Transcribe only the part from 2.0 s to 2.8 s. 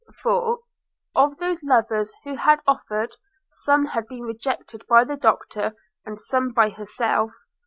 who had